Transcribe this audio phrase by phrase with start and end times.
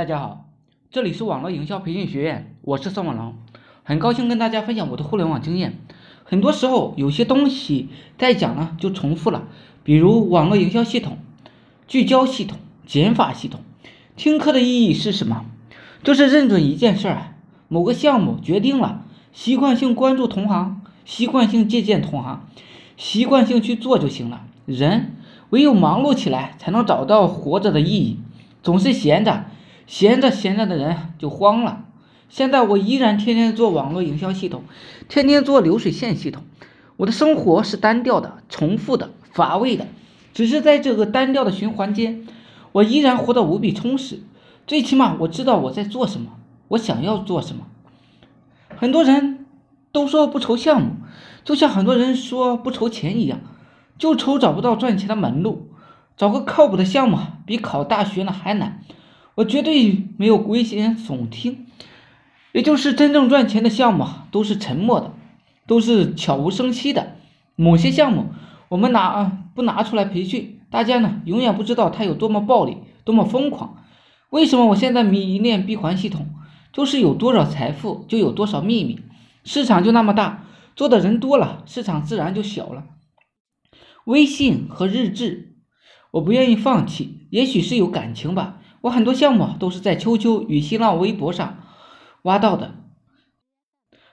[0.00, 0.46] 大家好，
[0.90, 3.34] 这里是网络营销培训学院，我是宋文龙，
[3.82, 5.78] 很高兴跟大家分享我的互联网经验。
[6.24, 9.46] 很多时候有些东西再讲呢就重复了，
[9.84, 11.18] 比如网络营销系统、
[11.86, 13.60] 聚焦系统、减法系统。
[14.16, 15.44] 听课的意义是什么？
[16.02, 17.34] 就是认准一件事儿，
[17.68, 19.04] 某个项目决定了，
[19.34, 22.48] 习惯性关注同行，习惯性借鉴同行，
[22.96, 24.46] 习惯性去做就行了。
[24.64, 25.16] 人
[25.50, 28.18] 唯有忙碌起来，才能找到活着的意义。
[28.62, 29.44] 总是闲着。
[29.90, 31.84] 闲着闲着的人就慌了。
[32.28, 34.62] 现在我依然天天做网络营销系统，
[35.08, 36.44] 天天做流水线系统。
[36.96, 39.88] 我的生活是单调的、重复的、乏味的。
[40.32, 42.24] 只是在这个单调的循环间，
[42.70, 44.20] 我依然活得无比充实。
[44.64, 46.34] 最起码我知道我在做什么，
[46.68, 47.66] 我想要做什么。
[48.76, 49.44] 很多人
[49.90, 50.92] 都说不愁项目，
[51.42, 53.40] 就像很多人说不愁钱一样，
[53.98, 55.66] 就愁找不到赚钱的门路。
[56.16, 58.84] 找个靠谱的项目比考大学呢还难。
[59.36, 61.66] 我绝对没有危言耸听，
[62.52, 65.12] 也就是真正赚钱的项目都是沉默的，
[65.66, 67.16] 都是悄无声息的。
[67.56, 68.26] 某些项目
[68.68, 73.76] 我们拿不拿出来培训，大家呢永远不知道它有多么暴利，多么疯狂。
[74.30, 76.28] 为什么我现在迷恋闭环系统？
[76.72, 79.00] 就是有多少财富就有多少秘密，
[79.44, 80.44] 市场就那么大，
[80.76, 82.84] 做的人多了，市场自然就小了。
[84.04, 85.56] 微信和日志，
[86.12, 88.59] 我不愿意放弃，也许是有感情吧。
[88.82, 91.58] 我很多项目都是在秋秋与新浪微博上
[92.22, 92.74] 挖到的，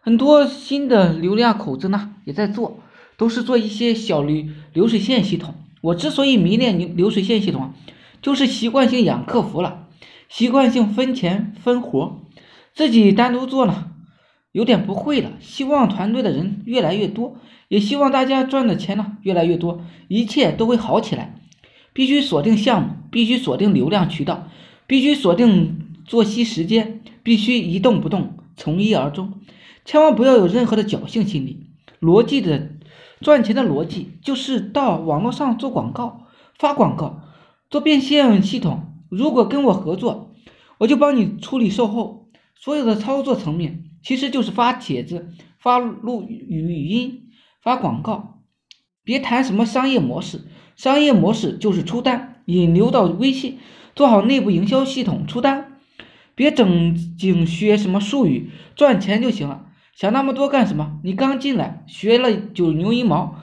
[0.00, 2.78] 很多新的流量口子呢也在做，
[3.16, 5.54] 都是做一些小流流水线系统。
[5.80, 7.72] 我之所以迷恋流流水线系统，
[8.20, 9.88] 就是习惯性养客服了，
[10.28, 12.20] 习惯性分钱分活，
[12.72, 13.90] 自己单独做呢
[14.52, 15.32] 有点不会了。
[15.40, 21.34] 希望团队的人越来越多，也希望大家赚的钱呢越来越多，一切都会好起来。
[21.92, 24.48] 必须锁定项目，必须锁定流量渠道，
[24.88, 29.34] 必须锁定作息时间，必须一动不动，从一而终，
[29.84, 31.66] 千万不要有任何的侥幸心理。
[32.00, 32.70] 逻辑的
[33.20, 36.26] 赚钱的逻辑就是到网络上做广告、
[36.58, 37.20] 发广告、
[37.70, 38.88] 做变现系统。
[39.08, 40.34] 如果跟我合作，
[40.78, 45.28] 我就帮你处理售后，所有的操作层面其实就是发帖子、
[45.60, 47.28] 发录语音、
[47.62, 48.40] 发广告。
[49.04, 50.46] 别谈什么商业模式。
[50.74, 53.58] 商业模式就是出单，引流到微信，
[53.94, 55.78] 做好内部营销系统出单，
[56.34, 59.66] 别整精学什么术语，赚钱就行了。
[59.94, 60.98] 想那么多干什么？
[61.04, 63.36] 你刚进来学了九牛一毛，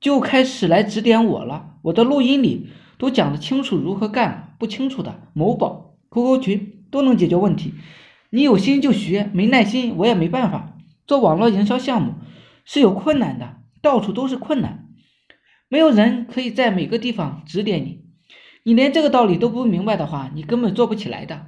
[0.00, 1.74] 就开始来指点我了。
[1.82, 2.68] 我的录音里
[2.98, 7.74] 都讲得清楚如何干，不清楚的某宝、QQ 群都能解决问题。
[8.30, 10.76] 你有心就学，没耐心我也没办法。
[11.06, 12.14] 做网络营销项目
[12.64, 14.86] 是有困难的，到处都是困难。
[15.68, 18.04] 没有人可以在每个地方指点你，
[18.62, 21.46] 你连这个道理都不明白的话，你根本做不起来的。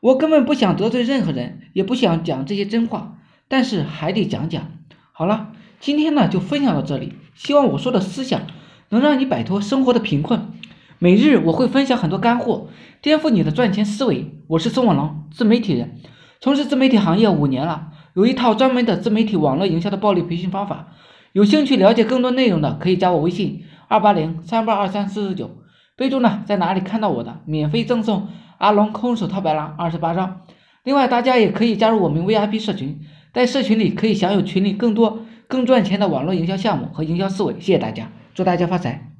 [0.00, 3.18] 我根本不想得罪任何人，也不想讲这些真话，
[3.48, 4.68] 但是还得讲讲。
[5.12, 8.42] 好了，今天呢就分享到这里，希望我说的思想
[8.90, 10.52] 能让你摆脱生活的贫困。
[10.98, 12.68] 每日我会分享很多干货，
[13.00, 14.38] 颠覆你的赚钱思维。
[14.48, 15.98] 我是宋网龙，自媒体人，
[16.40, 20.88] 从事自媒体行业五年了，有一套专门的自媒体网络营销的暴力培训方法。
[21.32, 25.50] 有兴趣了解更多内容的，可以加我微信二八零三八二三四四九，
[26.02, 28.26] 备注呢在哪里看到我的，免费赠送
[28.58, 30.40] 阿龙空手套白狼二十八张。
[30.82, 32.98] 另外，大家也可以加入我们 VIP 社群，
[33.32, 37.54] 在社群里可以享有群里更多更赚钱的网络营销项目和营销思维。
[37.54, 39.11] 谢谢大家，祝大家发财。